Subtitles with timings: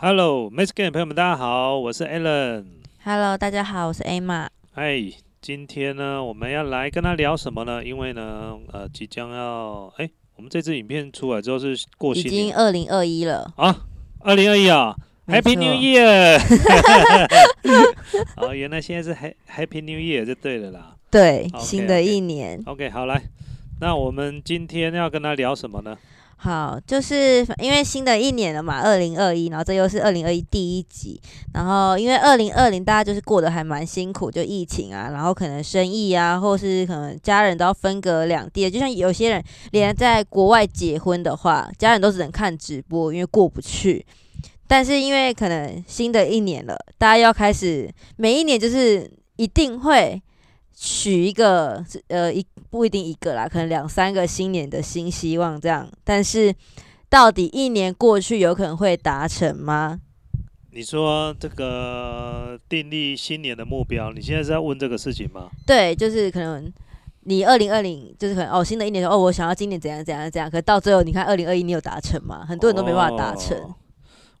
[0.00, 2.64] Hello, m i s Game 朋友们，大家好，我是 Alan。
[3.02, 4.46] Hello，大家好，我是 Emma。
[4.74, 7.82] 哎，今天呢，我们要来跟他聊什么呢？
[7.84, 13.74] 因为呢，呃，即将要，哎，我们这支影片出来之后是过已新年经二零二一了，啊，
[14.20, 16.38] 二零二一啊没，Happy 错 New Year！
[18.38, 20.94] 哦，原来现在是 Ha- Happy New Year 就对了啦。
[21.10, 22.62] 对 OK，新的 OK 一年。
[22.66, 23.20] OK，好来，
[23.80, 25.98] 那我们今天要跟他聊什么呢？
[26.40, 31.20] 好，就是因为新的一年了嘛，二零二一，然后这又是二零二一第一集，
[31.52, 44.06] 然后因为二零二零大家就是过得还蛮辛苦，就疫情啊，然后可能生意啊，或是可能家人都要分隔两地，就像有些人连在国外结婚的话，家人都只能看直播，因为过不去。
[44.68, 50.22] 但是因为可能新的一年了，大家要开始每一年就是一定会
[50.80, 55.88] 许一个呃一不一定一个啦，可能两三个新年的新希望这样。
[56.04, 56.54] 但是
[57.08, 59.98] 到底一年过去，有可能会达成吗？
[60.70, 65.50] 你说这个订立新年的目标，你现在是在问这个事情吗？
[65.66, 66.72] 对，就是可能
[67.24, 72.46] 你二零二零就是可能哦新的一年哦我想要今年怎样怎样怎样，可到最后你看二零二一你有达成吗？
[72.46, 73.58] 很多人都没办法达成。
[73.58, 73.74] 哦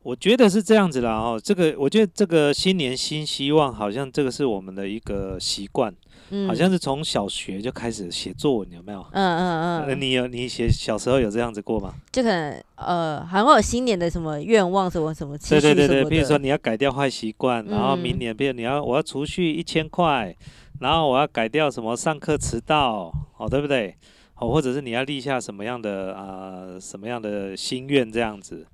[0.08, 5.94] 我觉得是这样子啦哦，这个我觉得这个新年新希望，好像这个是我们的一个习惯，
[6.30, 9.04] 嗯，好像是从小学就开始写作文，有没有？
[9.12, 11.92] 嗯嗯嗯，呃你有你写小时候有这样子过吗？
[12.10, 20.34] 就可能呃还会有新年的什么愿望什么什么对对对对，比如说你要改掉坏习惯，然后嗯明年，比如你要我要储蓄一千块，
[20.80, 23.94] 然后我要改掉什么上课迟到，哦，对不对？
[24.36, 28.64] 哦，或者是你要立下什么样的啊、什么样的心愿这样子。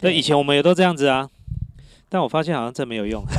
[0.00, 1.28] 对，以前我们也都这样子啊，
[2.08, 3.24] 但我发现好像真没有用。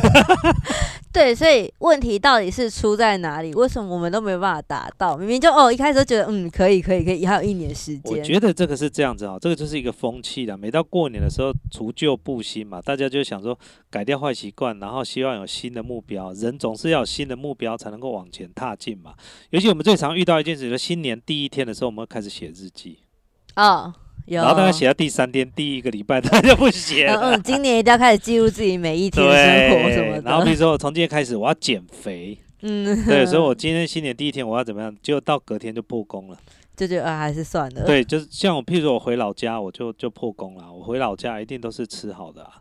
[1.12, 3.52] 对，所以问题到底是出在哪里？
[3.56, 5.18] 为什么我们都没有办法达到？
[5.18, 8.24] 明明就哦，一开始都觉得嗯可以可以可以，还有一年时间我。
[8.24, 10.56] 觉得这个是这样子啊，这个就是一个风气啦。
[10.56, 13.58] 每到过年的时候，除旧布新嘛，大家就想说
[13.90, 16.32] 改掉坏习惯，然后希望有新的目标。
[16.34, 19.16] 人总是要有新的目标才能够往前踏进嘛。
[19.50, 23.00] 尤其我们最常遇到一件事，就是新年第一天的时候，我们会开始写日记，
[23.56, 24.09] 哦，有。
[24.36, 27.16] 然后大概写到第三天、第一个礼拜，大家就不写了。
[27.16, 30.22] 嗯嗯，今年一定要开始记录自己每一天的生活什么，的。
[30.22, 36.38] 然后比如说我从今天开始我要减肥，嗯，对，所以我今天新年第一天我要怎么样，结果到隔天就破功了。
[36.76, 40.72] 就觉得啊，还是算了。，对，就是像我，譬如说我回老家，我就就破功了。
[40.72, 42.52] 我回老家一定都是吃好的啊，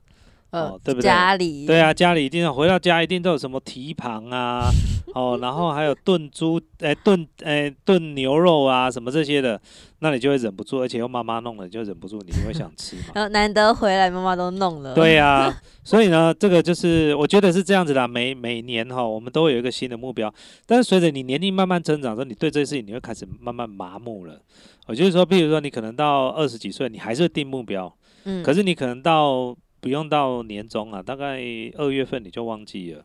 [0.50, 4.70] 呃哦，对不对家里对啊，家里一定要回到家一定都有什么蹄膀啊，
[5.14, 9.60] 哦，然后还有炖猪，哎、炖，哎、炖牛肉啊，什么这些的，
[9.98, 13.02] 那你就会忍不住，而且又妈妈弄了，你就忍不住，你就会想吃嘛。
[13.14, 14.94] 然 后难得回来，妈妈都弄了。
[14.94, 15.54] 对呀、
[15.84, 20.32] 所以呢，这个就是我觉得是这样子的，每每年哈，我们都会有一个新的目标，
[20.66, 24.40] 但是随着你年龄慢慢增长的时候，你对这些事情你会开始慢慢麻木了。
[24.86, 27.94] 我就是说，比如说你可能到二十几岁，你还是定目标，
[28.24, 29.54] 嗯，可是你可能到
[29.88, 31.40] 不用到年终啊，大概
[31.78, 33.02] 二月份你就忘记了。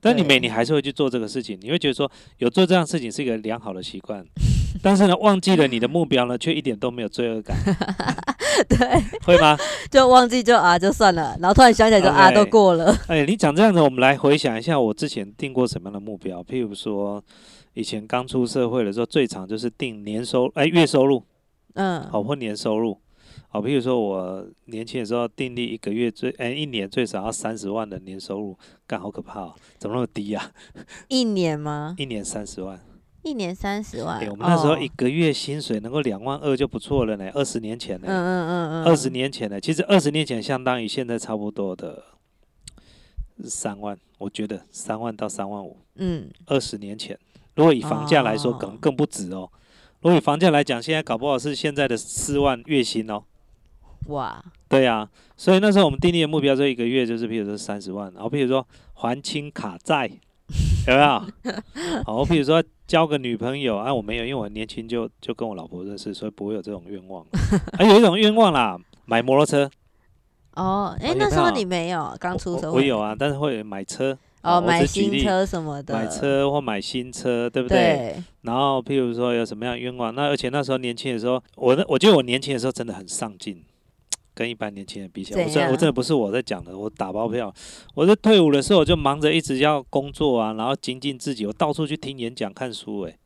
[0.00, 4.24] 但你对每年还是会去做这个事情，你会觉得说有做这样事情是一个良好的习惯，
[4.82, 7.56] 但是呢，忘记了你的目标呢，却一点都没有罪恶感，
[8.68, 8.78] 对，
[9.24, 9.56] 会吗？
[9.92, 12.92] 就忘记就啊就算了，然后突然想起来就啊都过了。
[13.06, 16.42] 哎，你讲这样子，我们来回想一下，我之前定过什么样的目标？
[16.42, 17.22] 譬如说，
[17.74, 21.22] 以前刚出社会的时候，最长就是定年收，哎，月收入，
[21.74, 22.98] 嗯，好或年收入。
[23.50, 28.56] 好，譬如说我年轻的时候订立一个月最，哎，一年最少要三十万的年收入，
[28.86, 30.52] 干好可怕哦，怎么那么低啊？
[31.08, 31.94] 一年吗？
[31.98, 32.78] 一年三十万，
[33.22, 34.20] 一年三十万。
[34.20, 42.04] 哎，我们那时候哦一个月薪水能够两万二就不错了呢，二十年前嗯呢，嗯嗯嗯，二十年前呢，其实二十年前相当于现在差不多的
[43.44, 45.78] 三万，我觉得三万到三万五。
[45.94, 47.18] 嗯，二十年前，
[47.54, 49.50] 如果以房价来说，可能哦更不止哦。
[50.00, 53.24] 如果以房价来讲，现在搞不好是现在的四万月薪哦。
[54.06, 60.08] 哇，对呀、所以那时候我们定立的目标，就一个月就是，譬如说三十万，然后比如说还清卡债，
[60.86, 62.02] 有没有？
[62.04, 67.26] 好， 比如说交个女朋友，啊，我没有，因为我年轻就就跟我老婆认识，所以不会有这种愿望。
[67.76, 69.70] 还、 有一种愿望啦，买摩托车。
[70.54, 74.16] 哦，哎哦，那时候你没有刚出我社会，我有啊，但是会买车。
[74.48, 83.62] 哦，买新车什么的，买车或买新车，对不对，然后，譬如说有什么样的愿望，那而且那时候年轻的时候，我的我觉得我年轻的时候真的很上进，
[84.34, 87.52] 跟一般年轻人比起来，我真的我真的不是我在讲的，我打包票。
[87.94, 93.16] 我在退伍的时候，我就忙着一直要工作啊，然后精进自己，我到处去听演讲、看书、欸，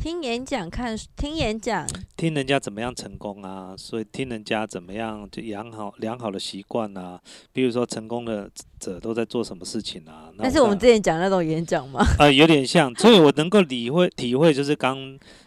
[0.00, 1.86] 听演讲、看听演讲，
[2.16, 7.20] 听人家怎么样成功啊，所以听人家怎么样就养好良好的习惯啊，
[7.52, 10.32] 比如说成功的者都在做什么事情啊。
[10.36, 14.96] 那但是我们之前讲那种演讲吗，呃有点像，所以我能够理会体会，就是刚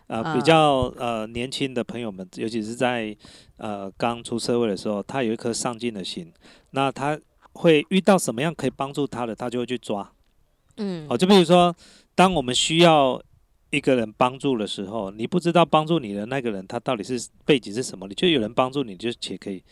[0.05, 3.17] 呃比嗯较呃年轻的朋友们，尤其是在
[3.57, 6.31] 呃刚出社会的时候，他有一颗上进的心，
[6.69, 7.19] 那他
[7.53, 10.11] 会遇到什么样可以帮助他的，他就会去抓。
[10.77, 11.75] 嗯，哦，就比如说，
[12.13, 13.19] 当我们需要
[13.75, 19.63] 一个人帮助的时候，你不知道帮助你的那个人他到底是背景是什么，你就有人帮助你，就且可以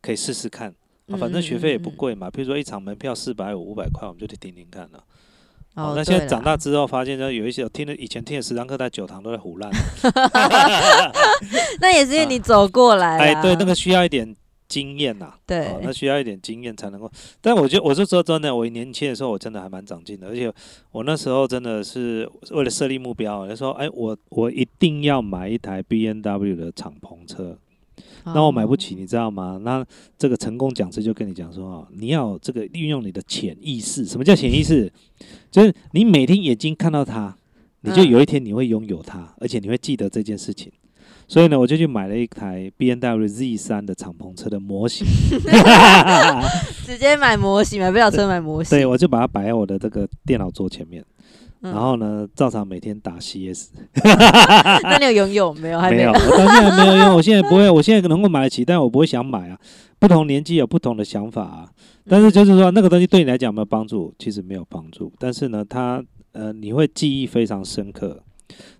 [0.00, 0.72] 可以试试看。
[1.10, 5.02] 啊，反正学费也不贵嘛，比如说一场门票四百五、五百块，我们就去听听看了。
[5.74, 9.72] 哦，那现在长大之后，发现就，有一些听了以前听的十堂课，在九堂都在胡乱。
[11.80, 14.36] 那也是因为你走过来、啊，哎，对，那个需要一点
[14.68, 17.10] 经验呐、对哦，那需要一点经验才能够。
[17.40, 20.52] 但我觉得，我是说真的，我年轻的时候，我真的还蛮长进的，而且
[20.92, 27.58] 我那时候真的是为了设立目标，我就说，哎，我我一定要买一台 B N W 的敞篷车。
[28.24, 29.58] 那我买不起，哦你知道吗？
[29.62, 29.84] 那
[30.18, 34.04] 这个成功讲师就跟你讲说，哦，你要这个运用你的潜意识。
[34.04, 34.92] 什么叫潜意识？
[35.50, 37.34] 就是你每天眼睛看到它，
[37.80, 40.70] 你就嗯有一天你会拥有它，而且你会记得这件事情。
[41.28, 45.06] 所以呢，我就去买了一台 B N W Z 三的敞篷车的模型，
[46.86, 48.78] 直接买模型，买不了车买模型。
[48.78, 51.04] 对，我就把它摆在我的这个电脑桌前面，
[51.60, 53.70] 嗯然后呢，照常每天打 C S。
[54.82, 55.78] 那你有拥有没有？
[55.78, 56.18] 还没有，有。
[56.18, 59.58] 我到现在没有用，我现在不会，我现在能够买得起，但我不会想买啊。
[59.98, 61.68] 不同年纪有不同的想法啊。
[62.08, 64.14] 但是就是说，那个东西对你来讲有没有帮助？
[64.18, 65.12] 其实没有帮助。
[65.18, 66.02] 但是呢，它
[66.32, 68.22] 呃，你会记忆非常深刻。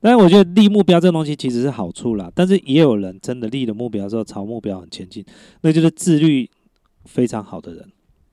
[0.00, 5.24] 但是我觉得立目标这个东西其实是好处啦，但是也有人真的立了目标之后朝目标很前进，
[5.60, 6.48] 那就是自律
[7.04, 7.92] 非常好的人。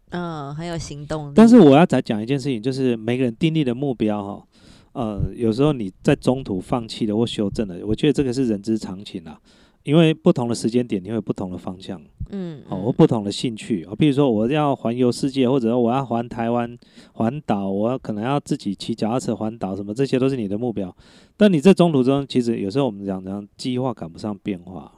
[0.09, 1.33] 嗯，很有行动力。
[1.35, 4.47] 但是我要再讲一件事情，就是每个人订立的目标哈，
[4.93, 9.39] 呃，有时候你在中途放弃了或修正了，我觉得这个是人之常情啊。
[9.85, 12.01] 因为不同的时间点，你会有不同的方向，
[12.31, 13.95] 嗯，哦，不同的兴趣哦。
[13.95, 16.75] 比如说，我要环游世界，或者我要环台湾
[17.13, 20.93] 环岛，我要可能要自己骑脚踏车环岛，什么这些都是你的目标。
[21.37, 24.91] 但你在中途中，其实有时候我们讲讲计划赶不上变化，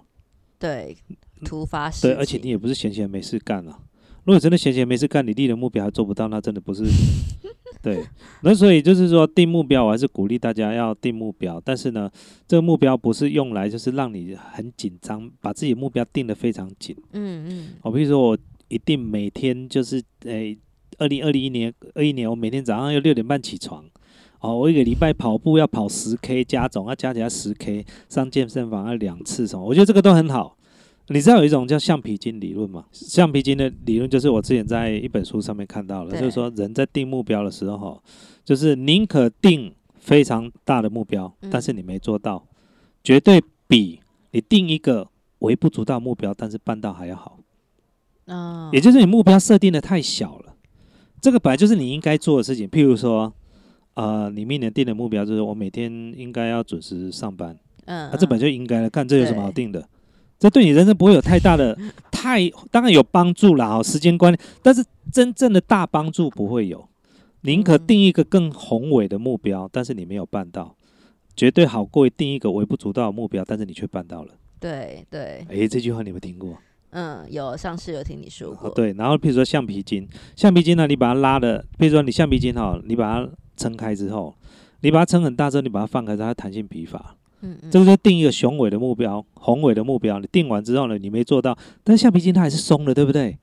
[0.57, 0.95] 对
[1.43, 3.77] 突发事对，而且你也不是闲闲没事干啊。
[4.27, 6.83] 如果真的闲闲没事干，你立的目标还做不到，那真的不是
[7.81, 8.03] 对。
[8.41, 11.61] 那所以就是说，定目标，我还是鼓励大家要定目标。
[11.63, 12.11] 但是呢，
[12.45, 16.93] 这个目标不是用来就是让你很紧张，把自己的目标定得非常紧。
[17.13, 18.37] 嗯嗯我比如说，我
[18.67, 20.57] 一定每天就是诶，
[20.97, 23.85] 二零二零一年二一年，我每天早上要六点半起床。
[24.41, 30.56] 哦，我一个礼拜跑步要跑十 K 加总，要加起来十 K，上健身房要两次什么，我觉得这个都很好。
[31.09, 32.85] 你知道有一种叫橡皮筋理论吗？
[32.91, 38.01] 橡皮筋的理论就是我之前在一本书上面看到了，就是说人在定目标的时候，
[38.43, 42.45] 就是宁可定非常大的目标，嗯但是你没做到，
[43.03, 44.01] 绝对比
[44.31, 45.07] 你定一个
[45.39, 47.39] 微不足道目标，但是办到还要好。
[48.25, 50.55] 嗯，也就是你目标设定的太小了，
[51.21, 52.67] 这个本来就是你应该做的事情。
[52.67, 53.33] 譬如说，
[53.93, 59.87] 呃，你明年定的目标就是我每天应该要准时上班，嗯，啊，这本嗯就应该了，看这有什么好定的？
[60.39, 61.77] 这对你人生不会有太大的
[62.11, 66.87] 太，当然有帮助啦，哦，时间观念，但是真正的大帮助不会有。
[67.41, 70.75] 宁可嗯定一个更宏伟的目标，但是你没有办到，
[71.35, 74.33] 绝对好过于定一个微不足道的目标，但是你却办到了。
[74.59, 76.57] 对对，诶，这句话你有没有听过？
[76.89, 84.33] 嗯，有上次有听你说过，哦，对，然后譬如说橡皮筋，橡皮筋呢，你把它拉的，譬如说你橡皮筋哈，你把它撑开之后，
[84.81, 87.15] 你把它撑很大之后，你把它放开，它弹性疲乏。
[87.41, 93.37] 嗯嗯，这个就定一个雄伟的目标，宏伟的目标，你定完之后呢，你没做到，但是橡皮筋它还是松的，对不对？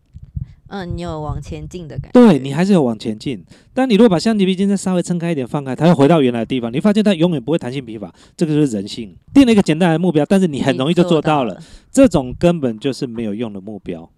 [0.68, 3.44] 嗯，你有往前进的感觉，对你还是有往前进。
[3.74, 9.14] 但你如果把橡皮筋再稍微撑开一点，放开，它又回到原来的地方，你发现它永远不会弹性疲乏，这个就是人性。
[9.32, 14.10] 定了一个简单的目标，但是你很容易就做到了，，这种根本就是没有用的目标。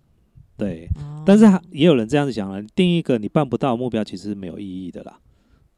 [0.56, 5.18] 对，哦但是也有人这样子想了，定一个你办不到的目标，其实是没有意义的啦。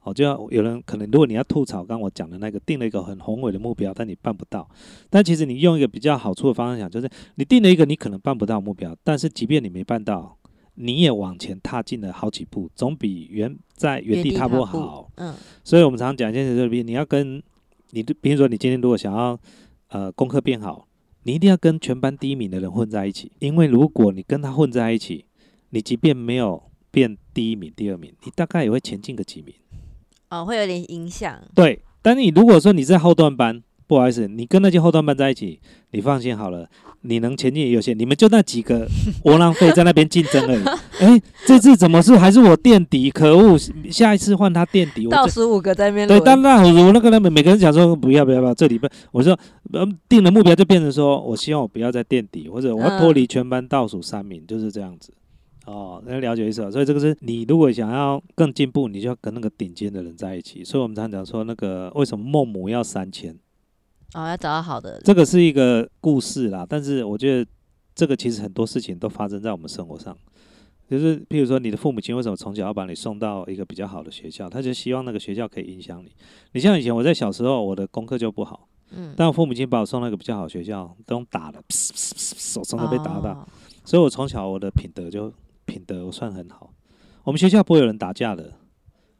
[0.00, 4.68] 好，就要有人可能，如果你要吐槽，刚刚我讲的那个定了一个很宏伟的目标，但你办不到，
[5.10, 10.38] 但其实你用一个比较好处的方式想，就是你定了一个你可能办不到的目标，但是即便你没办到，
[10.74, 15.10] 你也往前踏进了好几步，总比原在原地踏步好。
[15.16, 17.42] 嗯所以我们常常讲一件事，就是你要跟
[17.90, 19.38] 你，比如说你今天如果想要
[19.88, 20.86] 呃功课变好，
[21.24, 25.26] 你一定要跟全班第一名的人混在一起，因为如果你跟他混在一起，
[25.70, 29.52] 你即便没有变第一名、第二名，你大概也会前进个几名。
[30.30, 35.58] 哦，会有点影响，对，但你如果说你在后段班，不好意思，你跟那些后段班在一起，
[35.92, 36.68] 你放心好了，
[37.00, 38.86] 你能前进也有限，你们就那几个
[39.24, 40.62] 窝囊废在那边竞争而已。
[41.00, 43.10] 哎，这次怎么是还是我垫底？
[43.10, 43.56] 可恶，
[43.90, 45.06] 下一次换他垫底。
[45.06, 49.32] 我倒数五个在那边对，但那我那个他们每个人讲说不要不要不要，这礼拜我说
[49.72, 55.10] 呃定了目标就变成说我希望我不要再垫底，或者我要脱离全班倒数三名，就是这样子。
[55.68, 56.70] 哦，能了解意思？
[56.72, 60.64] 所以这个是你如果想要更进步，你就要跟那个顶尖的人在一起。
[60.64, 63.38] 所以我们常讲说，那个为什么孟母要三迁，
[64.14, 66.64] 哦，要找到好的，这个是一个故事啦。
[66.66, 67.50] 但是我觉得
[67.94, 70.16] 这个其实很多事情都发生在我们生活上。
[70.88, 74.48] 就是譬如说，你的父母亲为什么从小要把你送到一个比较好的学校？
[74.48, 76.10] 他就希望那个学校可以影响你。
[76.52, 83.32] 你像以前我在小时候，我的功课就不好，嗯，但我父母亲把我送到一个比较好的学校，都打的，噗噗噗噗手常常被打到。
[83.32, 83.46] 哦
[83.84, 85.32] 所以我从小我的品德就
[85.68, 86.72] 品德我算很好。
[87.24, 88.54] 我们学校不会有人打架的，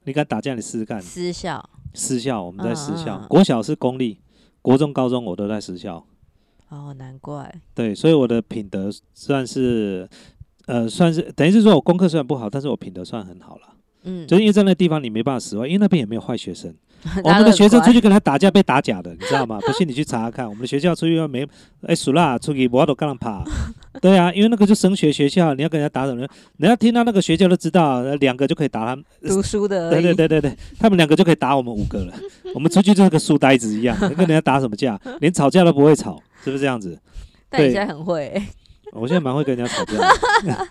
[0.04, 1.00] 你敢打架你试试看。
[1.00, 4.18] 私校，私校我们在私校，嗯嗯嗯国小是公立，
[4.62, 6.06] 国中、高中我都在私校。
[6.70, 10.08] 哦，难怪，对，所以我的品德算是，
[10.66, 13.74] 呃，算是等于是说我功课虽然不好，但是我品德算很好了。
[14.04, 16.74] 嗯，就是因为在那地方你没办法使坏，因为那边也没有坏学生。
[17.22, 19.60] 我们的学生出去跟他打架被打假的，你知道吗？
[19.64, 21.46] 不信你去查查看，我们的学校出去要没
[21.86, 23.44] 哎数啦，出去我都跟人爬。
[24.00, 26.26] 对啊，因为那个就升学学校，你要跟人家打什么？
[26.56, 29.04] 人家听到那个学校都知道，呃两个就可以打他们。
[29.28, 32.12] 读书的 对，对对对对，他们两个就可以打我们五个了。
[32.52, 35.00] 我们出去就是个书呆子一样，跟人家打什么架？
[35.20, 36.98] 连吵架都不会吵，是不是这样子？
[37.50, 38.42] 对但你现在很会欸，
[38.92, 39.94] 我现在蛮会跟人家吵架
[40.42, 40.68] 的，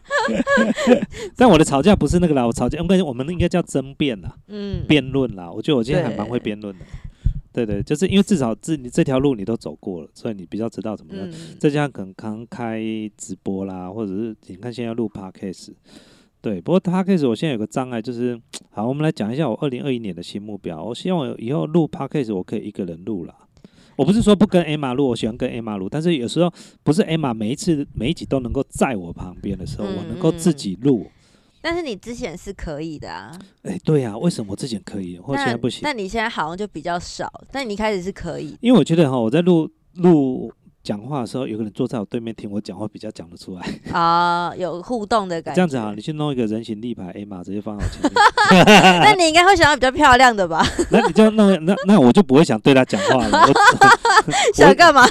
[1.37, 4.35] 但我的吵架不是那个啦，我吵架，我感觉我们应该叫争辩啦。
[4.47, 6.85] 嗯，辩论啦，我觉得我今天还蛮会辩论的。
[7.53, 11.27] 对对，就是因为至少这你这条路你都走过了，所以你比较知道怎么样。
[11.27, 12.79] 嗯，再加上可能刚开
[13.17, 15.69] 直播啦，或者是你看现在录 podcast，
[16.39, 16.61] 对。
[16.61, 20.83] 不过 podcast 我现在有个障碍，就是好，我们来讲一下我二零二一年的新目标。
[20.83, 23.33] 我希望我以后录 podcast 我可以一个人录啦。
[23.97, 26.49] 我不是说不跟 Emma 录，我喜欢跟 Emma 录，但是有时候
[26.83, 31.07] 不是 Emma 每一次每一集都能够在我旁边的时候，嗯我能够自己录。
[31.59, 35.81] 但是你之前是可以的啊，哎、对啊、为什么我之前可以，或现在不行？
[35.81, 40.53] 那你现在好像就比较少，但你一开始是可以，因为我觉得哈，我在录录
[40.87, 43.61] 讲话的时候，有个人坐在我对面听我讲话，比较讲得出来。
[43.91, 45.55] 啊，有互动的感觉。
[45.57, 48.09] 这样子啊，你去弄一个人形立牌 A 码，直接放在我前
[48.55, 48.63] 面，
[49.03, 50.65] 那你应该会想要比较漂亮的吧？
[50.89, 53.47] 那你就弄那那我就不会想对他讲话了。
[54.53, 55.03] 想干嘛？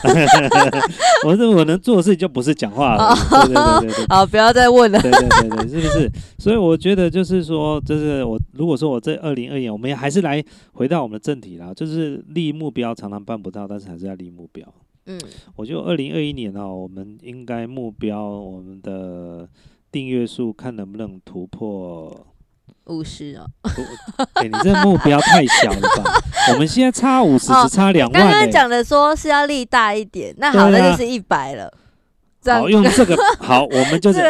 [1.25, 3.15] 我我这我能做的事情就不是讲话了。
[3.45, 4.07] 对对对对对。
[4.09, 4.99] 好，不要再问了。
[5.03, 6.11] 对对对对，是不是？
[6.39, 10.43] 所以我觉得就是说，就是我如果说我这二零二年，我们还是来
[10.73, 14.67] 回到我们的正题啦，就是立目标常常办不到，但是还是要立目标。
[15.07, 15.19] 嗯，
[15.55, 19.49] 我觉得二零二一年哦，我们应该目标我们的
[19.91, 22.27] 订阅数看能不能突破。
[22.87, 23.47] 五十哦。
[24.35, 26.21] 哎、你这目标太小了吧？
[26.53, 28.31] 我们现在差五十，哦只差两万呢。
[28.31, 31.73] 刚讲的说是要力大一点，那好，那就是一百了。
[32.45, 34.21] 好，用这个 好，我们就是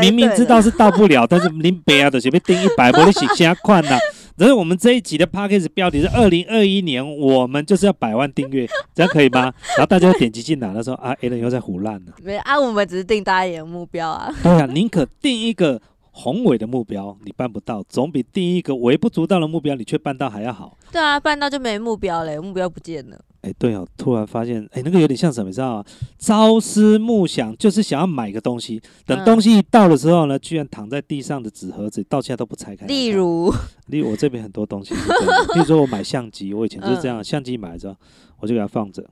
[0.00, 3.98] 明明知道是到不了，但是林北啊的随便定一百，我的洗瞎款呐。
[4.36, 9.52] 然后我们这一集的 p a c k a g e 标题是二零二一年，我们就是要百万订阅， 这样可以吗？
[9.76, 12.12] 然后大家点击进来，他说啊 a l a n 又在胡乱了。
[12.22, 14.34] 没啊，我们只是定大一点的目标啊。
[14.42, 20.76] 对啊，宁可定一个宏伟的目标，你办不到，总比定一个微不足道的目标，你却办到还要好。
[20.90, 23.18] 对啊，办到就没目标嘞，目标不见了。
[23.42, 25.84] 哎，对哦，突然发现，哎，那个有点像什么，你知道吗？
[26.18, 32.86] 朝思暮想，就是想要买个东西，等嗯东西一到的时候呢，居然躺在地上的纸盒子，到现在都不拆开。
[32.86, 33.52] 例如，
[33.88, 37.96] 例如我这边很多东西是这样的，比如说我买相机，我以前就是这样，嗯相机买了之后，
[38.38, 39.04] 我就给它放着，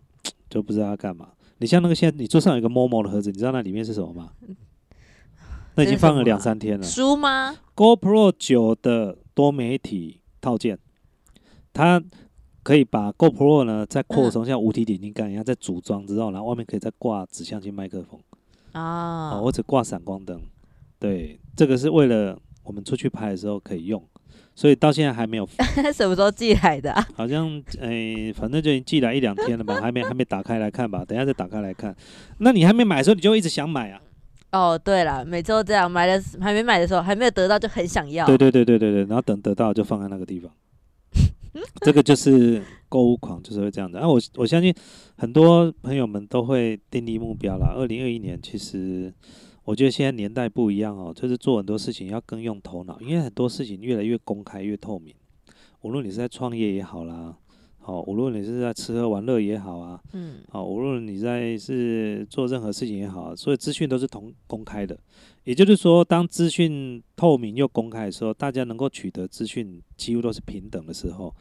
[0.49, 1.29] 就不知道要干嘛。
[1.59, 4.31] 你像那个现在你桌上有一个 Momo 的盒子，你知道那里面是什么吗？
[5.75, 6.87] 那已经放了两三天了。
[6.87, 10.79] 书吗？GoPro 九的多媒体套件，
[11.73, 12.03] 它
[12.63, 18.21] 可以把 GoPro 呢再扩充像无体眼镜杆一样，再组装之后，然后外面可以再挂指向性麦克风，
[18.73, 20.41] 啊哦，或者挂闪光灯。
[20.99, 24.03] 对，这个是为了我们出去拍的时候可以用，
[24.55, 25.49] 所以到现在还没有
[25.95, 27.09] 什么时候寄来的啊？
[27.15, 31.97] 好像诶、反正就已经寄来一两天了吧， 还没还没打开来看吧，等一下再打开来看。
[32.39, 34.01] 那你还没买的时候，你就一直想买啊？
[34.53, 38.27] 哦，对了，每次都这样，买的还没买的时候，还没有得到就很想要。
[38.27, 40.53] 对对对对对对，然后等得到就放在那个地方。
[41.83, 44.01] 这个就是购物狂，就是会这样的。
[44.01, 44.75] 啊、我我相信
[45.17, 47.73] 很多朋友们都会订立目标啦。
[47.77, 49.13] 二零二一年，其实
[49.65, 55.15] 我觉得现在年代不一样哦，就是做很多事情要更用头脑，因为很多事情越来越公开、越透明。
[55.83, 57.35] 无论你是在创业也好啦，
[57.79, 64.99] 好、无论你是在吃喝玩乐也好啊，嗯好、无论你在是做任何事情也好啊，所有资讯都是同公开的。
[65.45, 71.35] 也就是说，当资讯透明又公开的时候，大家能够取得资讯几乎都是平等的时候，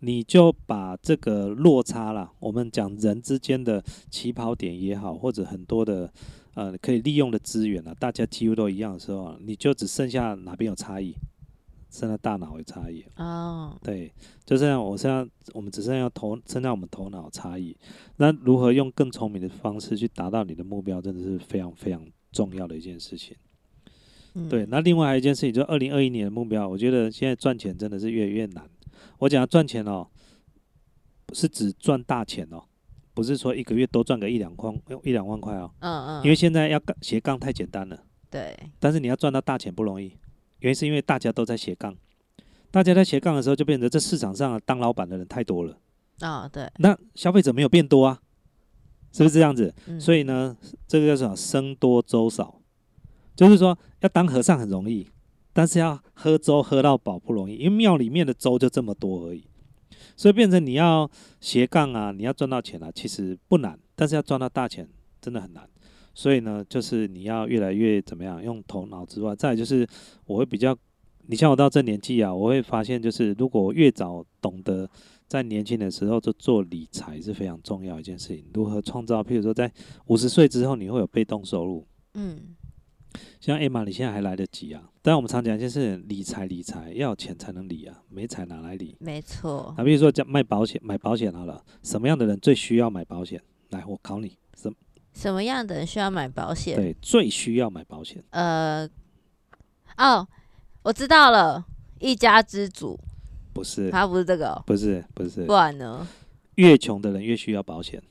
[0.00, 6.12] 你就把这个落差啦，我们讲人之间的起跑点也好，或者很多的
[6.54, 11.14] 呃可以利用的资源啊，大家几乎都一样的时候啊，你就只剩下哪边有差异，
[11.90, 13.04] 剩下大脑有差异。
[13.16, 14.12] 哦，对，
[14.44, 14.84] 就这样。
[14.84, 17.74] 我现在我们只剩下头，剩下我们头脑差异。
[18.16, 23.36] 那如何用更聪明的方式去达到你的目标，真的是非常非常重要的一件事情。
[24.34, 28.68] 嗯对，那另外还有一件事情，就二零二一年的目标，我觉得现在赚钱真的是越来越难。
[29.18, 30.08] 我讲赚钱哦，
[31.32, 32.64] 是指赚大钱哦，
[33.14, 34.72] 不是说一个月多赚个一两块
[35.02, 38.02] 一两万块哦，嗯嗯，因为现在要杠斜杠太简单了。
[38.30, 40.16] 对，但是你要赚到大钱不容易，
[40.58, 41.96] 原因是因为大家都在斜杠，
[42.72, 45.78] 大家在斜杠的时候，就变成这市场上当老板的人太多了，
[46.22, 48.20] 哦对，那消费者没有变多啊，
[49.12, 49.72] 是不是这样子？
[49.86, 50.56] 嗯所以呢，
[50.88, 51.36] 这个叫什么？
[51.36, 52.60] 僧多粥少，
[53.34, 55.08] 就是说要当和尚很容易，
[55.52, 59.44] 但是要喝粥喝到饱不容易，因为庙里面的粥就这么多而已，
[60.16, 61.10] 所以变成你要
[61.40, 64.88] 斜杠啊，你要赚到钱啊，其实不难，但是要赚到大钱
[65.20, 65.68] 真的很难。
[66.16, 69.84] 所以呢，就是你要越来越怎么样用头脑之外，再就是
[70.26, 70.76] 我会比较，
[71.26, 74.88] 你像我到这年纪啊，我会发现就是如果越早懂得
[75.26, 78.44] 在年轻的时候就做理财是非常重要一件事情。
[78.54, 79.68] 如何创造，譬如说在
[80.06, 82.54] 五十岁之后你会有被动收入，嗯
[83.40, 84.82] 像 Emma 你现在还来得及啊。
[85.02, 88.96] 但我们常讲一件事，理财理财要有钱才能理啊，没财哪来理？
[89.00, 93.40] 没错啊，，比如说讲卖保险，买保险好了，什么样的人最需要买保险？
[93.70, 94.72] 来，我考你，什
[95.12, 96.76] 什么样的人需要买保险？
[96.76, 98.24] 对最需要买保险？
[98.30, 98.88] 呃，
[99.98, 100.26] 哦，
[100.82, 101.66] 我知道了，
[102.00, 102.98] 一家之主，
[103.52, 106.06] 不是，他不是这个哦、不是，不是不，然呢？
[106.54, 108.02] 越穷的人越需要保险。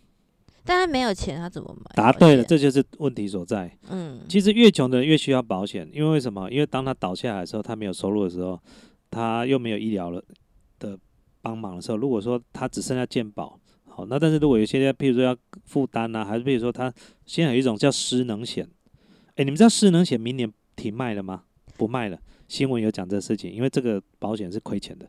[0.66, 1.92] 但他没有钱，他怎么买？
[1.96, 3.78] 答对了，，这就是问题所在。
[3.90, 6.50] 嗯，其实越穷的人越需要保险，因为为什么？
[6.50, 8.60] 因为当他倒下来的时候，他没有收入的时候，
[9.12, 10.24] 他又没有医疗了
[10.80, 10.98] 的
[11.42, 16.92] 帮忙的时候，如果说他只剩下健保，好，那但是如果有些譬如说要负担啊，还是譬如说他
[17.26, 18.68] 现在有一种叫失能险，
[19.36, 21.44] 哎，你们知道失能险明年停卖了吗？
[21.76, 22.18] 不卖了，
[22.48, 25.08] 新闻有讲这个事情，因为这个保险是亏钱的。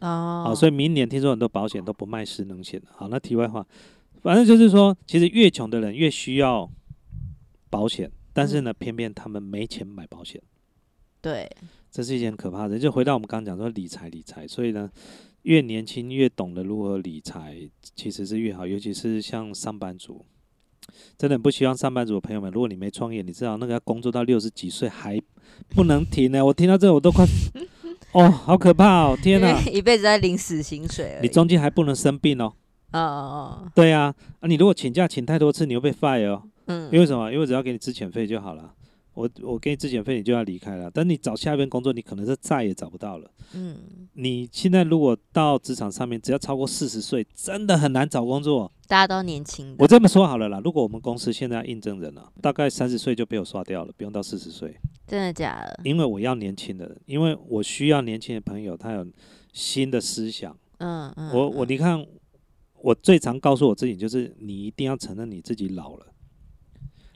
[0.00, 2.88] 哦，好，所以明年听说很多保险都不卖失能险了。
[2.94, 3.66] 好，那题外话，
[4.22, 6.70] 反正就是说，其实越穷的人越需要
[7.68, 10.40] 保险，但是呢，偏偏他们没钱买保险，
[11.20, 11.50] 对，
[11.90, 12.78] 这是一件很可怕的。
[12.78, 14.90] 就回到我们刚刚讲说理财，理财，所以呢，
[15.42, 17.56] 越年轻越懂得如何理财，
[17.94, 20.24] 其实是越好，尤其是像上班族。
[21.16, 25.20] 真的很不希望上班族的朋友们，如果你没创业，你知道那个要工作到六十几岁还
[25.68, 26.44] 不能停呢。
[26.44, 27.24] 我听到这个我都快，
[28.12, 29.16] 哦，好可怕哦！
[29.22, 31.18] 天哪、 一辈子在领死薪水。
[31.22, 32.52] 你中间还不能生病哦。
[32.92, 36.42] 哦哦对啊，啊，你如果请假请太多次，你会被 fire 哦。
[36.66, 37.32] 嗯因为什么？
[37.32, 38.74] 因为只要给你资遣费就好了。
[39.12, 40.88] 我我给你资遣费，你就要离开了。
[40.88, 43.28] 但你找下一份工作，你可能是再也找不到了。
[43.54, 43.76] 嗯，
[44.14, 48.70] 你现在如果到职场上面，只要超过四十岁，真的很难找工作。
[48.86, 54.74] 大家都年轻的我，这么说好了啦，如果我们公司现在要应征人了、大概三十岁就被我刷掉了，不用到四十岁，
[55.08, 55.80] 真的假的？
[55.84, 59.04] 因为我要年轻的人，因为我需要年轻的朋友，他有
[59.52, 60.56] 新的思想。
[60.78, 62.06] 嗯嗯，我我嗯你看，
[62.82, 66.06] 我最常告诉我自己就是，你一定要承认你自己老了。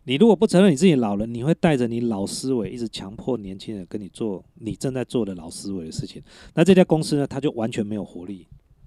[0.06, 6.22] 你如果不承认你自己老了，你会带着你老思维，一直强迫年轻人跟你做你正在做的老思维的事情。
[6.54, 8.46] 那这家公司呢，它就完全没有活力，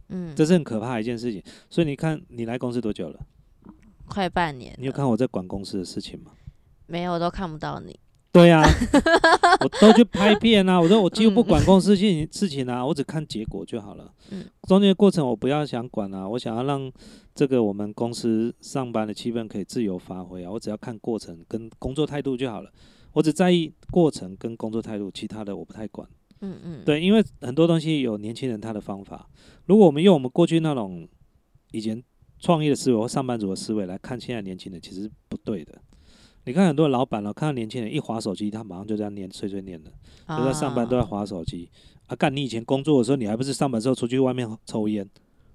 [0.09, 1.41] 嗯，这是很可怕的一件事情。
[1.69, 3.19] 所以你看，你来公司多久了？
[4.05, 6.31] 快半年，你有看我在管公司的事情吗？
[6.85, 7.13] 没有？
[7.13, 7.99] 我都看不到你。
[8.37, 8.63] 对呀、
[9.61, 14.13] 我都去拍片啊，我说我几乎不管公司事情事情啊，我只看结果就好了。
[14.29, 16.91] 嗯中间的过程我不要想管啊，我想要让
[17.33, 22.71] 这个我们公司上班的气氛可以自由发挥啊，我只要看过程跟工作态度就好了。
[23.13, 26.07] 我只在意过程跟工作态度，其他的我不太管。
[26.41, 29.27] 嗯嗯，，对，因为很多东西有年轻人他的方法，
[29.65, 31.07] 如果我们用我们过去那种
[31.71, 32.03] 以前
[32.39, 35.81] 创业的思维或上班族的思维来看现在年轻人，其实不对的。
[36.47, 39.91] 你看很多老板了、看到年轻人一划手机，他马上就这样念碎碎念的，
[40.29, 41.69] 就在上班都在划手机。
[42.07, 45.05] 啊，干你以前工作的时候，你还不是上班之后出去外面抽烟？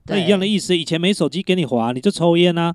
[0.07, 2.75] 那一样的意思，以前没手机给你划，你就抽烟啊，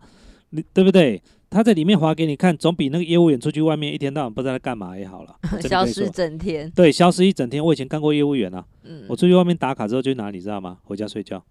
[0.50, 1.22] 你对不对？
[1.50, 5.36] 他在里面划给你看，总比那个业务员出去外面一天到晚不知道在干嘛也好了。
[5.62, 6.70] 消失整天。
[6.72, 7.64] 对，消失一整天。
[7.64, 10.80] 我以前干过业务员啊，嗯，我出去外面打卡之后就去哪里，知道吗？
[10.84, 11.42] 回家睡觉。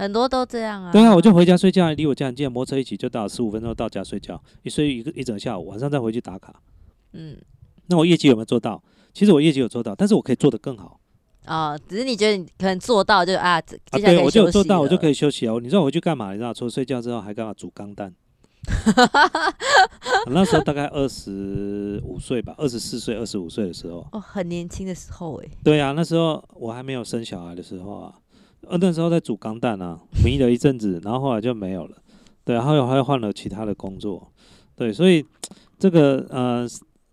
[0.00, 0.90] 很多都这样啊。
[0.90, 6.54] 对啊，我就回家睡觉，离我家很近，摩托车一起就到，十五分钟到家睡觉，一睡一个一整下午，晚上再回去打卡。
[7.12, 7.36] 嗯，
[7.88, 8.82] 那我业绩有没有做到？
[9.12, 10.98] 其实我业绩有做到，但是我可以做得更好。
[11.46, 15.60] 哦，只是你觉得你可能做到就啊，接啊，下来我就有做到，我就可以休息哦。
[15.60, 16.32] 你知道我回去干嘛？
[16.32, 17.52] 你知道，除了睡觉之后还干嘛？
[17.52, 18.14] 煮钢蛋。
[20.26, 24.06] 我那时候大概二十五岁吧，二十四岁、二十五岁的时候。
[24.12, 28.14] 哦，很年轻的时候哎，对啊，那时候我还没有生小孩的时候啊，
[28.68, 31.96] 呃，那时候在煮钢蛋啊，迷了一阵子，然后后来就没有了。
[32.44, 34.30] 对，然后又还换了其他的工作。
[34.76, 35.24] 对，所以
[35.78, 36.66] 这个呃，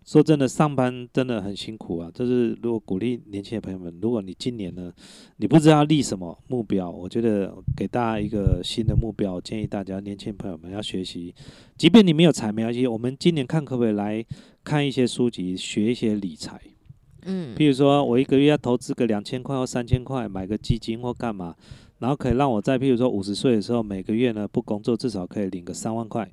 [0.04, 2.10] 说真的，上班真的很辛苦啊。
[2.14, 4.92] 就是如果鼓励年轻的朋友们，如果你今年呢，
[5.36, 11.34] 你不知道立什么目标，我觉得给大家一个新的目标，建议大家年轻朋友们要学习，
[11.76, 14.24] 即便你没有财没关系，我们今年看可不可以来
[14.64, 16.58] 看一些书籍，学一些理财。
[17.28, 21.54] 嗯，譬如说，我一个月要投资个两千块或三千块，买个基金或干嘛，
[21.98, 26.24] 然后可以让我在譬如说五十岁的时候，每个月呢不工作，至少可以领个三万块，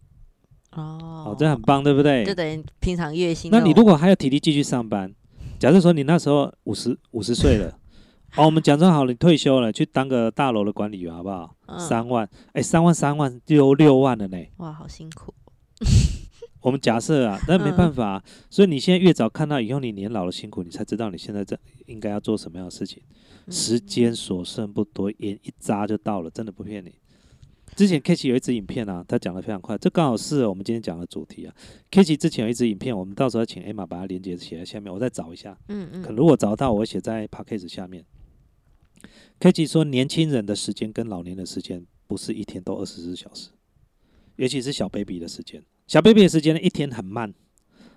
[0.72, 2.34] 哦哦，这很棒，对不对就？
[2.34, 3.60] 等于平常月薪那。
[3.60, 5.14] 你如果还有体力继续上班，
[5.60, 7.78] 假设说你那时候五十五十岁了，
[8.38, 11.56] 哦，我们讲正好你退休了，去当个大楼的管理员好不好？
[11.68, 14.38] 嗯三万，哎，三万三万六六万了呢。
[14.58, 15.34] 哇，好辛苦。
[16.66, 23.04] 我们假设啊，但没嗯办法啊、所以你现在越早看到以后你年老的辛苦，你才知道你现在这应该要做什么样的事情。
[23.46, 26.92] 嗯时间所剩不多，眼一眨就到了，真的不骗你。
[27.76, 31.54] 之前 K 奇有一支影片啊，他讲的非常快，这刚好是我们今天讲的主题啊。
[31.92, 35.56] K 奇之前有一支影片，我们到时候要请 Emma 把它连接写在下面，我再找一下。
[35.68, 38.04] 嗯嗯，可如果找到，我会写在 p a c k a g e 下面。
[39.40, 43.50] K 奇说，年轻人的时间跟老年的时间不是一天都二十四小时，
[44.38, 45.62] 尤其是小 baby 的时间。
[45.88, 47.34] 小 baby 的时间呢，一天很慢，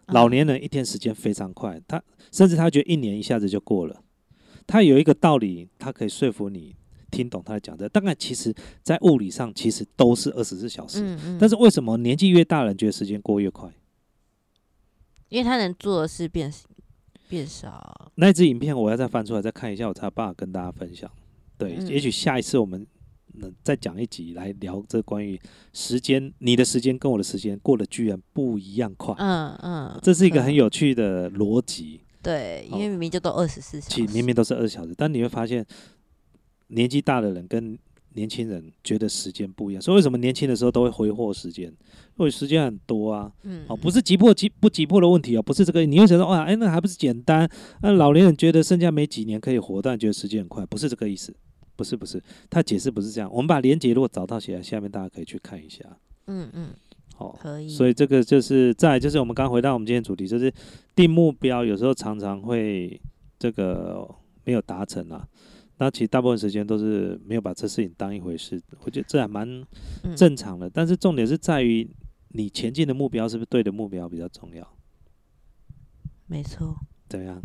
[0.07, 4.03] 老嗯年人一天时间非常快，他甚至他觉得一年一下子就过了。
[4.67, 6.77] 他有一个道理，他可以说服你
[7.11, 7.89] 听懂他在讲的。
[7.89, 13.71] 当然，其实在物理上其实都是二十四小时，嗯嗯，但是为什么年纪越大，人觉得时间过越快？
[15.31, 16.53] 因为他能做的事变
[17.29, 18.13] 变少。
[18.17, 21.11] 那支影片我要再翻出来再看一下，我才有办法跟大家分享。
[21.57, 22.87] 对，嗯也许下一次我们
[23.39, 25.41] 能再讲一集来聊这关于
[25.73, 32.01] 时间，你的时间跟我的时间过得居然不一样快，嗯嗯，这是一个嗯很有趣的逻辑。
[32.21, 35.65] 对，因哦为明明就都二十四小时，明明都是二十小时，但你会发现，
[36.67, 37.79] 年纪大的人跟
[38.15, 39.81] 年轻人觉得时间不一样。
[39.81, 41.67] 所以为什么年轻的时候都会挥霍时间？
[41.67, 43.31] 因为时间很多啊。
[43.45, 45.87] 嗯，哦，不是急迫急不急迫的问题哦，不是这个。
[45.87, 47.49] 你会觉得哇，哎，那还不是简单？
[47.83, 51.33] 那老年人觉得剩下没几年可以活，但觉得时间很快，不是这个意思。
[51.79, 53.31] 不是不是，他解释不是这样。
[53.33, 55.85] 我们把连接如果找到起来下面，大家可以去看一下。
[56.27, 56.71] 嗯嗯，
[57.19, 57.69] 哦，可以。
[57.69, 60.53] 所以这个就是在就是我们刚回到我们今天主题，就是
[60.97, 63.01] 定目标，有时候常常会
[63.39, 64.13] 这个
[64.43, 65.25] 没有达成啊。
[65.79, 69.49] 那其实大部分时间都是没有把这事情当一回事，我觉得这还蛮
[70.03, 70.69] 嗯正常的。
[70.69, 71.89] 但是重点是在于
[72.31, 74.69] 你前进的目标是不是对的目标比较重要？
[76.27, 76.77] 没错。
[77.09, 77.41] 怎么样？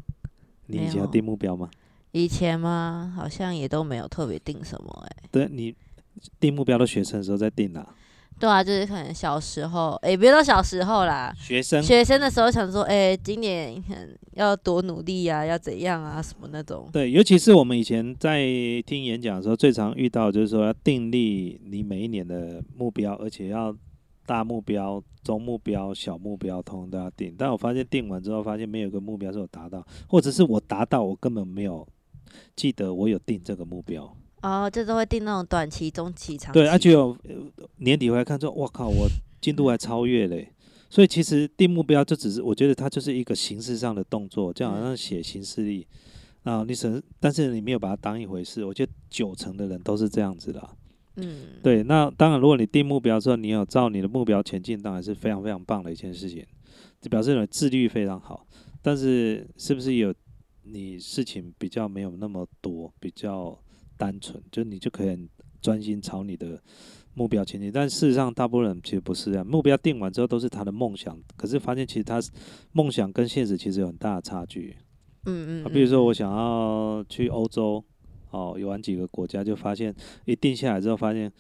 [0.66, 1.70] 你没以前定目标吗？
[2.14, 3.12] 以前吗？
[3.16, 5.76] 好像也都没有特别定什么哎、对你
[6.40, 7.96] 定目标的学生的时候再定啊，
[8.40, 16.88] 对啊，就是可能小时候，哎、别说小时候啦，学生学生的时候想说，哎、今年很要多努力呀、要怎样啊，什么那种。
[16.94, 18.46] 对，尤其是我们以前在
[18.86, 23.76] 听演讲的时候，最常遇到就是说要订立你每一年的目标，而且要
[24.28, 27.34] 大目标、中目标、小目标，通通都要定。
[27.36, 31.88] 但我发现定完之后，发现没有一个目标是我达到，或者是我达到，我根本没有
[32.56, 34.16] 记得我有定这个目标。
[34.42, 36.60] 哦，这都会定那种短期、中期、长期。
[36.60, 37.36] 对，而且有呃
[37.78, 39.08] 年底回来看说，我靠，我
[39.40, 40.52] 进度还超越嘞。
[40.90, 45.88] 所以其实定目标，就只是我觉得它就是一个形式上的动作，就好像写行事历
[46.44, 48.64] 啊，你审，但是你没有把它当一回事。
[48.66, 50.70] 我觉得九成的人都是这样子的啊。
[51.16, 56.46] 嗯，对，那当然，如果你定目标之后，你有照你的目标前进，当然是非常非常棒的一件事情，
[57.00, 58.46] 就表示你的自律非常好。
[58.82, 60.14] 但是是不是有
[60.64, 63.58] 你事情比较没有那么多，比较
[63.98, 65.30] 单纯，就你就可以很
[65.62, 66.62] 专心朝你的
[67.14, 67.72] 目标前进？
[67.72, 72.20] 但事实上，大部分人其实不是这样，目标定完之后都是他的梦想，可是发现其实他
[72.72, 74.76] 梦想跟现实其实有很大的差距。
[75.26, 77.84] 嗯嗯啊，比如说嗯我想要去欧洲，
[78.32, 79.94] 哦，游玩几个国家，就发现
[80.26, 81.32] 一定下来之后，发现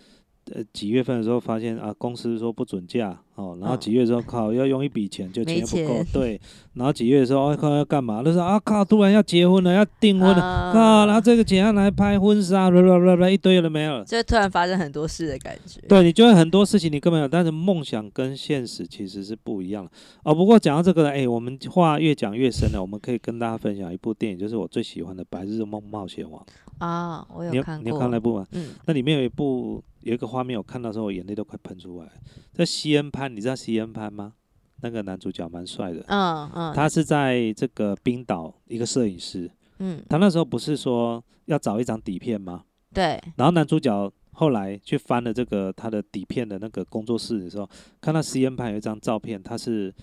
[0.51, 6.39] 呃几月份的时候发现啊，公司说不准假哦，然后嗯几月之后靠要用一笔钱，就钱不够，对，
[6.73, 8.21] 然后几月的时候哦靠要干嘛？
[8.21, 14.05] 就是啊靠，突然要结婚了，要订婚了，啊靠，然后这个钱要来拍婚纱，blah blah blah blah，一堆了没有了。
[14.05, 15.81] 就会突然发生很多事的感觉。
[15.87, 19.91] 对，你觉得很多事情你根本有，但是梦想跟现实其实是不一样的
[20.23, 20.35] 哦。
[20.35, 26.39] 不过讲到这个，哎，我们话越讲越深了，我们可以跟大家分享一部电影，就是我最喜欢的《白日梦冒险王》。
[26.85, 28.47] 啊，我你有你有有看那部吗？
[28.51, 32.11] 嗯，那里面有一部有一个画面，我看到时候我眼泪都快喷出来。
[32.51, 34.33] 在西恩潘，你知道西恩潘吗？
[34.81, 42.65] 那个男主角蛮帅的，嗯嗯，他是在这个冰岛一个摄影师，嗯，他那时候不是说要找一张底片吗？
[42.93, 47.69] 对，然后男主角后来去翻了这个他的底片的那个工作室的时候，
[48.01, 49.93] 看到实验派有一张照片，他是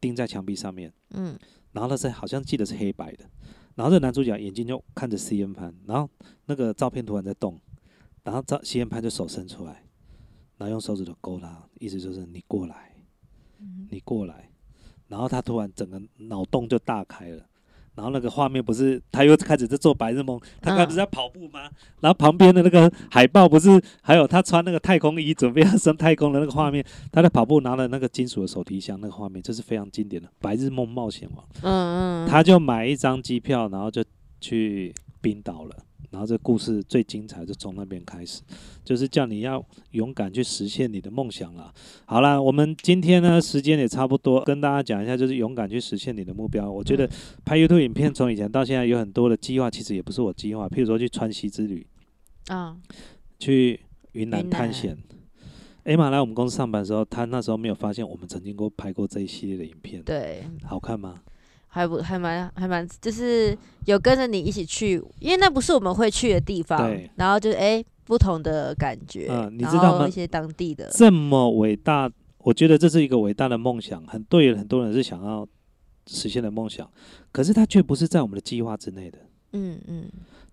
[0.00, 1.38] 钉在墙壁上面，嗯，
[1.70, 3.24] 然后他是好像记得是黑白的，
[3.76, 6.10] 然后这男主角眼睛就看着实验盘，然后
[6.46, 7.60] 那个照片突然在动，
[8.24, 9.84] 然后照实验派就手伸出来，
[10.56, 12.92] 然后用手指头勾他，意思就是你过来，
[13.90, 14.50] 你过来，
[15.06, 17.46] 然后他突然整个脑洞就大开了。
[17.96, 21.68] 然后那个画面不是他又开始在做白日梦，他不是在跑步吗？
[22.00, 31.44] 然后旁边的那个海报不是还有他穿那个太空衣准备要升太空的那个画面，他在跑步拿了那个金属的手提箱那个画面，这是非常经典的《白日梦冒险王》。
[31.62, 34.04] 嗯嗯，他就买一张机票，然后就
[34.40, 35.74] 去冰岛了。
[36.16, 38.40] 然后这故事最精彩就从那边开始，
[38.82, 41.70] 就是叫你要勇敢去实现你的梦想了。
[42.06, 46.72] 好了，我们今天呢时间也差不多，跟大家讲一下，就是勇敢去实现你的目标。
[46.72, 47.06] 我觉得
[47.44, 51.86] 拍 YouTube 影片从以前到现在有很多的计划，其实也不是我计划，譬如说去川西之旅，
[52.46, 52.78] 啊，
[53.38, 53.78] 去
[54.12, 54.96] 云南探险。
[55.84, 61.20] 艾玛来我们公司上班的时候，他那时候没有发现我们曾经过拍过这一系列的影片，对，好看吗？
[61.76, 75.46] 还不还蛮还蛮，就是有跟着你一起去，因为那不是我们会去的地方对，然后就是哎、不同的感觉，嗯你知道吗一些当地的，这么伟大，我觉得这是一个伟大的梦想，很对很多人是想要
[76.06, 76.90] 实现的梦想，
[77.30, 79.18] 可是它却不是在我们的计划之内的。
[79.52, 80.04] 嗯嗯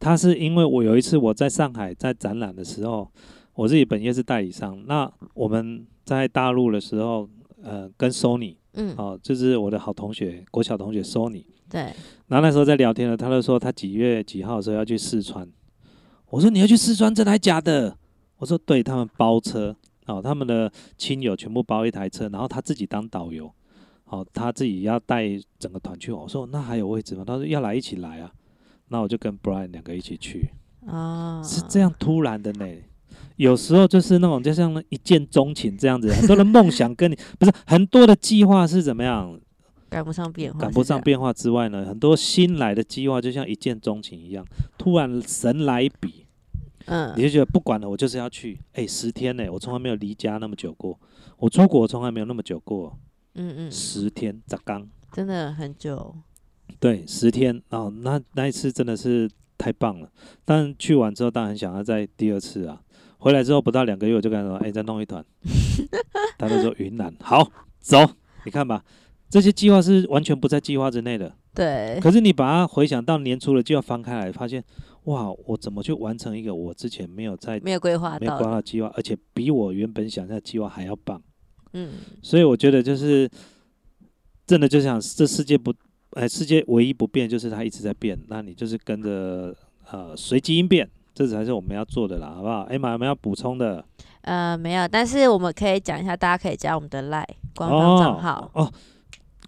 [0.01, 3.09] 它是因为我有一次我在上海在展览的时候，
[3.55, 7.29] 我自己本业是代理商，那我们在大陆的时候，
[7.63, 11.81] 呃，跟 Sony 嗯，哦，就是我的好同学，国小同学 Sony，对，
[12.27, 15.47] 然后那时候在聊天了，他就说他几月几号的时候要去四川。
[16.29, 17.97] 我说你要去四川，真的还假的？
[18.37, 19.75] 我说对他们包车，
[20.07, 23.53] 哦，他们的亲友全部包一台车，然后他自己当导游，
[24.05, 26.11] 哦，他自己要带整个团去。
[26.11, 27.23] 我说那还有位置吗？
[27.25, 28.31] 他说要来一起来啊。
[28.89, 30.49] 那我就跟 Brian 两个一起去，
[30.85, 32.65] 啊，是这样突然的呢。
[33.35, 39.39] 有时候就是那种就像那一见钟情这样子， 很多的梦想跟你不是很多的计划是怎么样？
[39.89, 44.43] 赶不上变化，赶不上，变化之外呢，很多新来的计划就像一见钟情一样，
[44.77, 46.25] 突然神来一笔，
[46.85, 48.59] 嗯你就觉得不管了，我就是要去。
[48.73, 50.99] 哎、十天呢、我从来没有离家那么久过，
[51.37, 52.97] 我出国从来没有那么久过，
[53.35, 54.89] 嗯嗯，十天咋刚？
[55.11, 56.15] 真的很久，
[56.79, 60.09] 对，十天哦，那那一次真的是太棒了。
[60.43, 62.81] 但去完之后，当然很想要再第二次啊。
[63.23, 65.23] 回来之后不到两个月，我就跟他说：“哎、再弄一团。
[66.37, 67.97] ”他就说：“云南好走。”
[68.43, 68.83] 你看吧，
[69.29, 71.33] 这些计划是完全不在计划之内的。
[71.55, 74.61] 对，可是你把它回想到年初了，就要翻开来，发现
[75.05, 81.21] 哇，我怎么去完成一个我之前没有在没有规划没有规划的计划，而且比我原本想象的计划还要棒。
[81.71, 83.29] 嗯，所以我觉得就是
[84.45, 85.73] 真的就想这世界不，
[86.11, 89.55] 哎，世界唯一不变就是它一直在变，那你就是跟着
[89.89, 92.61] 呃随机应变，这才是我们要做的啦，好不好？
[92.63, 93.83] 哎，马有没有要补充的？
[94.21, 98.71] 呃，没有，但是我们可以讲一下，大家可以加我们的 Line 官方账号，哦，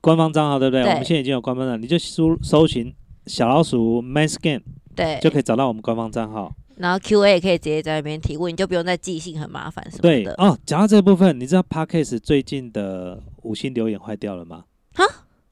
[0.02, 0.84] 官方账号对不对？
[0.84, 2.94] 对我们现在已经有官方了，你就搜搜寻
[3.26, 4.62] 小老鼠 Man Scan
[4.96, 6.54] 对，就可以找到我们官方账号。
[6.78, 10.10] 然后 Q&A 也可以直接在那边提问，你就不用再寄信，很麻烦什么的。
[10.10, 14.66] 对哦，讲到这部分，你知道 Parkes 最近的五星留言坏掉了吗？
[14.94, 15.06] 哈，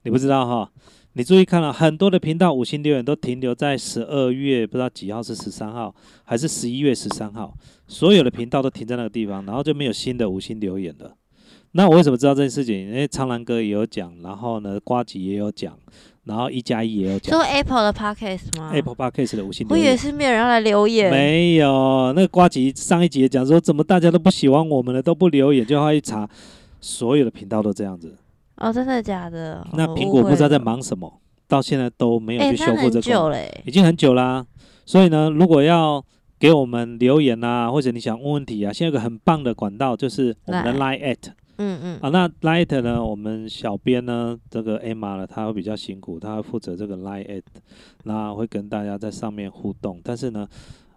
[0.03, 0.69] 你不知道哈？
[1.15, 7.53] 你注意看了、很多的频道五星留言都停留在十二月不知道几号是十三号还是十一月十三号，
[7.87, 11.13] 所有的频道都停在那个地方，然后就没有新的五星留言了。
[11.73, 12.75] 那我为什么知道这件事情？
[12.87, 15.77] 因为苍兰哥也有讲，然后呢，瓜吉也有讲，
[16.23, 19.97] 然后一加一也有讲说 Apple 的 Podcast 吗 Apple Podcast 的五星我以为留言。
[19.97, 26.27] 是没有人要来留言，没有，那个瓜吉上一集也讲说，怎么大家都不喜欢我们了，都不留言，就要一查，
[26.81, 28.15] 所有的频道都这样子。
[28.63, 29.65] 哦，真的假的？
[29.73, 34.45] 那苹果不知道在忙什么，到现在都没有哎、去修复这个功能，久嘞、已经很久啦、
[34.85, 36.03] 所以呢，如果要
[36.39, 42.09] 给我们留言啊，或者你想问问题啊，现在有个很棒的管道，就是我们的 Line at 嗯嗯，啊。
[42.09, 47.43] 那 Line at 呢，我们小编呢，这个 Emma 呢，他会比较辛苦，他会负责这个 Line at，
[48.03, 50.01] 那会跟大家在上面互动。
[50.03, 50.47] 但是呢，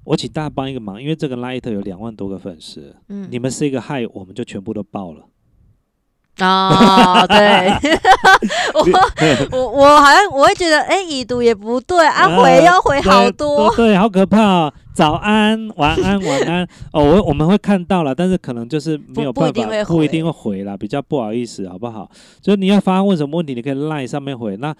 [0.04, 5.24] 我请大家帮一个忙，因为这个 Line at 有两万多个粉丝，嗯你们是一个嗨，我们就全部都爆了。
[6.38, 7.72] 哦，对，
[9.50, 14.72] 我我我好像我会觉得，哎、已读也不对，啊，呃回要回好多，对，对好可怕哦！
[14.92, 16.68] 早安、晚安、晚安。
[16.92, 22.10] 哦，我我们会看到了，但是可能就是没有不不一办法，不一定会回啦，比较不好意思，好不好？
[22.42, 24.56] 所以你要发问什么问题，你可以 line 上面回。
[24.58, 24.74] 那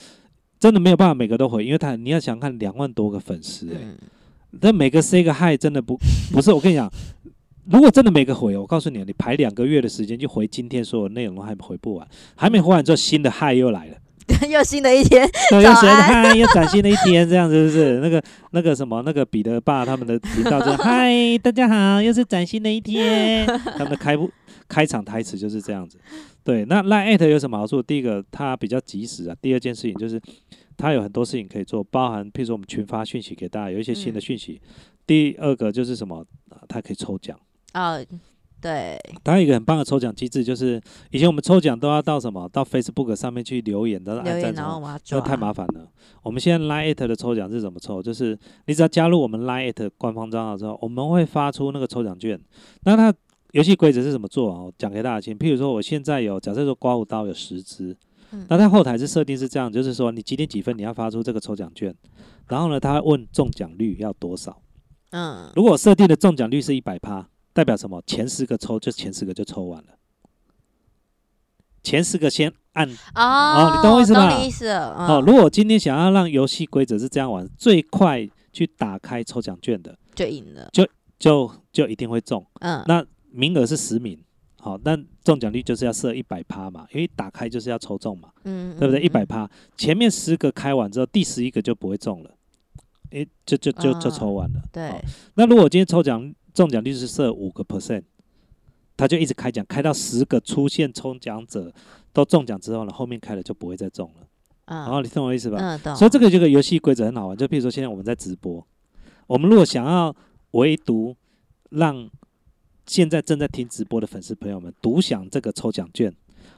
[0.60, 3.96] 真的没有办法每个都回，因为他你要想看两万多个粉丝哎、嗯，
[4.60, 5.98] 但每个 say 个 hi 真的不
[6.32, 6.90] 不是，我跟你讲。
[7.70, 13.96] 如果真的每个回，我告诉你，你排两个月的时间就回今天所有内容都还回不完，还没回完之后，新的 hi 又来了。
[14.50, 18.00] 又新的一天， 对，又新的嗨，又崭新的一天，这样是不是？
[18.00, 23.46] 那个那个什么，那个彼得爸他们的频道就是嗨，大家好，又是崭新的一天。
[23.78, 24.28] 他们的开不
[24.68, 25.96] 开场台词就是这样子。
[26.42, 27.80] 对，那 Line at 有什么好处？
[27.80, 29.36] 第一个，它比较及时啊。
[29.40, 30.20] 第二件事情就是，
[30.76, 34.60] 它有很多事情可以做，包含譬如说我们群发讯息给大家，有一些新的嗯讯息。
[35.06, 36.26] 第二个就是什么？
[36.50, 37.38] 啊它可以抽奖。
[37.76, 38.02] 哦，
[38.58, 42.48] 对，它有一个很棒的抽奖机制，就是以前我们抽奖都要到什么？
[42.48, 45.86] 到 Facebook 上面去留言，都是按赞然后太麻烦了。
[46.22, 48.02] 我们现在 Line at 的抽奖是怎么抽？
[48.02, 52.40] 就是你只要加入我们 Line at 官方账号之后，我们会发出那个抽奖券。
[52.84, 53.14] 那它
[53.52, 54.62] 游戏规则是怎么做啊？
[54.62, 55.38] 我讲给大家听。
[55.38, 57.94] 譬如说，我现在有假设说刮胡刀有十支
[58.32, 61.94] 嗯，那它后台是设定是这样，就是说你几点几分你要发出这个抽奖券，
[62.48, 64.60] 然后呢，他会问中奖率要多少。
[65.10, 68.02] 嗯，如果我设定的中奖率是一百趴，代表什么？
[68.06, 69.94] 前十个抽就前十个就抽完了。
[71.82, 80.86] 前十个先按哦，你懂我意思吧懂你意思了，哦，嗯如果今天想要让游戏规则是这样玩，最快去打开抽奖券的，就赢了，就
[81.18, 82.44] 就就一定会中。
[82.60, 84.22] 嗯，那名额是十名，
[84.58, 89.00] 好、那中奖率就是要设一百趴嘛，因为打开就是要抽中嘛，嗯，对不对？
[89.00, 92.30] 嗯一百，趴，前面十个开完之后，第十一个就不会中了，
[93.10, 94.60] 诶，就就就就啊抽完了。
[94.72, 95.00] 对好，
[95.36, 98.02] 那如果我今天抽奖中奖率是设五个 percent，
[98.96, 101.70] 他就一直开奖，开到十个出现抽奖者
[102.14, 104.26] 都中奖之后呢，后面开了就不会再中了。
[104.64, 105.58] 然后嗯，你懂我意思吧？
[105.60, 108.66] 嗯，懂，所以这个这个游戏规则很好玩，就比如说现在我们在直播，
[109.26, 110.16] 我们如果想要
[110.52, 111.14] 唯独
[111.68, 112.08] 让
[112.86, 116.10] 现在正在听直播的粉丝朋友们独享这个抽奖券，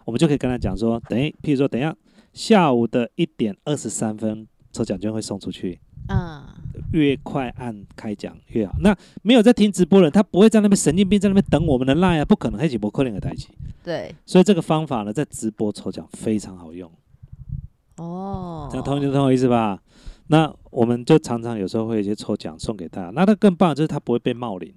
[0.04, 1.96] 我们就可以跟他讲说，等一，譬如说等一下
[2.32, 6.42] 下午的一点二十三分，抽奖券会送出去，嗯，
[6.92, 8.74] 越快按开奖越好。
[8.80, 13.48] 那没有在听直播的人，他不会在那边神经病在那边等我们的 line 啊，不可能，黑起博扣零的台机。
[13.84, 16.90] 对，所以这个方法呢，在直播抽奖非常好用。
[17.96, 19.80] 哦，这样同意就懂我意思吧？
[20.28, 24.74] 那我们就常常有时候会有一些抽奖送给大家，那他更棒就是他不会被冒领，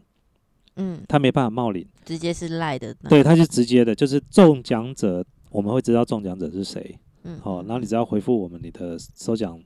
[0.78, 9.60] 嗯，他没办法冒领，直接是赖的，对，，他是直接的，就是中奖者我们会知道中奖者是谁，嗯，哦，然后你只要回复我们你的收奖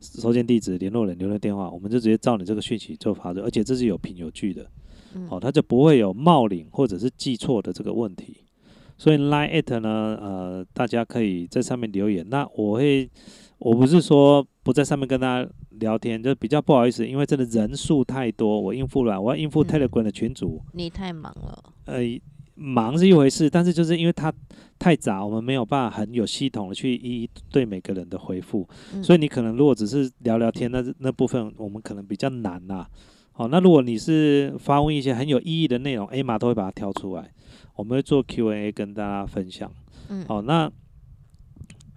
[0.00, 4.66] 收件地址、联络人、留的电话，我们就直接照你这个讯息就发出，而且这是有凭有据的，
[5.14, 8.38] 嗯哦，它就不会有冒领或者是记错的这个问题。
[8.98, 12.24] 所以 Line at 呢，呃，大家可以在上面留言。
[12.28, 13.10] 那我会，
[13.58, 21.98] 我不是说不在上面跟大家聊天，就比较不好意思，因为真的人数太多，我应付了，我要应付嗯 Telegram 的群组，你太忙了，呃，
[22.54, 24.32] 忙是一回事，但是就是因为它
[24.78, 32.86] 太杂，我们没有办法很有系统的去一一对每个人的回复，嗯所以你可能如果只是聊聊天，那那部分我们可能比较难呐、
[33.32, 37.32] 好，那如果你是发问一些很有意义的内容，A 码都会把它挑出来，
[37.76, 39.72] 我们会做 Q&A 跟大家分享。
[40.10, 40.70] 嗯，好，那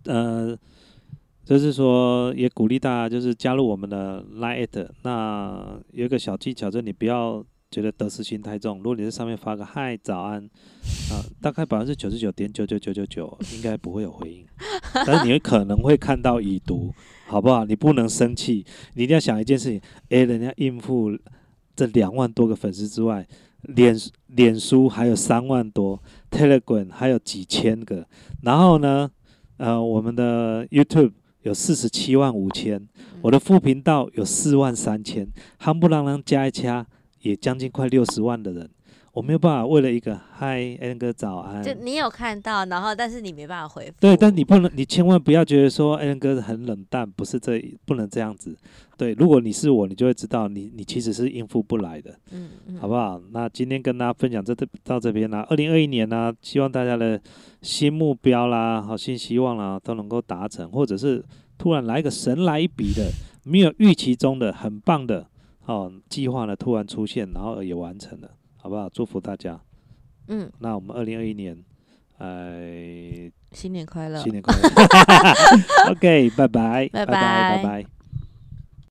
[0.05, 0.57] 呃，
[1.43, 4.87] 就是说也鼓励大家就是加入我们的 Line at。
[5.03, 8.77] 那有一个小技巧，就是你不要觉得得失心太重。
[8.77, 10.41] 如果你在上面发个嗨早安
[11.11, 14.45] 啊、大概百分之九十九点九九九九九应该不会有回应，
[15.05, 16.93] 但是你可能会看到已读，
[17.27, 17.65] 好不好？
[17.65, 21.17] 你不能生气，你一定要想一件事情，诶，人家应付
[21.75, 23.27] 这两万多个粉丝之外，
[23.61, 23.95] 脸
[24.27, 26.01] 脸书还有三万多
[26.31, 28.07] ，Telegram 还有几千个，
[28.41, 29.09] 然后呢，
[29.57, 31.11] 呃，我们的 YouTube
[31.43, 32.87] 有四十七万五千，
[33.21, 35.27] 我的副频道有四万三千，
[35.59, 36.85] 夯不啷啷加一加，
[37.25, 38.69] 也将近快六十万的人，
[39.11, 48.55] 我没有办法为了一个嗨 N 哥早安，就你有看到，然后但是你没办法回复，对，但你不能，你千万不要觉得说 l 哥很冷淡，不是这，不能这样子。
[48.95, 53.19] 对，如果你是我，你就会知道你你其实是应付不来的，嗯嗯，好不好？
[53.31, 57.19] 那今天跟大家分享这这到这边啦，二零二一年呢、希望大家的
[57.61, 61.23] 新目标啦、好新希望啦都能够达成，或者是
[61.57, 63.09] 突然来一个神来一笔的，
[63.43, 65.27] 没有预期中的很棒的
[65.65, 68.87] 哦计划呢突然出现，然后也完成了，好不好？
[68.89, 69.59] 祝福大家。
[70.27, 71.57] 嗯，那我们二零二一年，
[72.17, 74.69] 呃，新年快乐，新年快乐。
[75.91, 77.94] OK，拜拜，拜拜拜拜，拜拜。